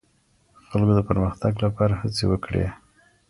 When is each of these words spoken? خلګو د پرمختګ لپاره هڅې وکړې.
خلګو 0.67 0.93
د 0.97 1.01
پرمختګ 1.09 1.53
لپاره 1.65 1.93
هڅې 2.01 2.25
وکړې. 2.27 2.65